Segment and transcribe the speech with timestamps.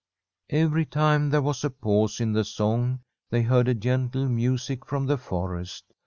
[0.49, 5.05] Every time there was a pause in the song they heard a gentle music from
[5.05, 5.93] the forest.